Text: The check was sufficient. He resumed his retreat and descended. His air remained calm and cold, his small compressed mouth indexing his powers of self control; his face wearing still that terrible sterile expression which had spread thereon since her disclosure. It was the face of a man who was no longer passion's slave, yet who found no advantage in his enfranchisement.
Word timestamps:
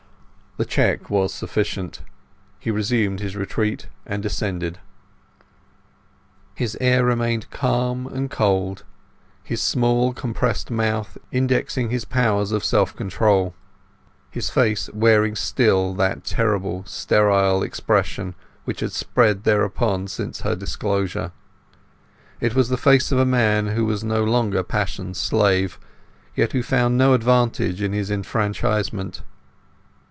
The 0.57 0.65
check 0.65 1.09
was 1.09 1.33
sufficient. 1.33 2.01
He 2.59 2.71
resumed 2.71 3.21
his 3.21 3.37
retreat 3.37 3.87
and 4.05 4.21
descended. 4.21 4.79
His 6.55 6.77
air 6.81 7.05
remained 7.05 7.49
calm 7.51 8.05
and 8.05 8.29
cold, 8.29 8.83
his 9.41 9.61
small 9.61 10.11
compressed 10.11 10.69
mouth 10.69 11.17
indexing 11.31 11.89
his 11.89 12.03
powers 12.03 12.51
of 12.51 12.65
self 12.65 12.93
control; 12.93 13.55
his 14.29 14.49
face 14.49 14.89
wearing 14.93 15.37
still 15.37 15.93
that 15.93 16.25
terrible 16.25 16.83
sterile 16.83 17.63
expression 17.63 18.35
which 18.65 18.81
had 18.81 18.91
spread 18.91 19.45
thereon 19.45 20.09
since 20.09 20.41
her 20.41 20.53
disclosure. 20.57 21.31
It 22.41 22.55
was 22.55 22.67
the 22.67 22.75
face 22.75 23.09
of 23.13 23.19
a 23.19 23.25
man 23.25 23.67
who 23.67 23.85
was 23.85 24.03
no 24.03 24.21
longer 24.25 24.63
passion's 24.63 25.17
slave, 25.17 25.79
yet 26.35 26.51
who 26.51 26.61
found 26.61 26.97
no 26.97 27.13
advantage 27.13 27.81
in 27.81 27.93
his 27.93 28.11
enfranchisement. 28.11 29.23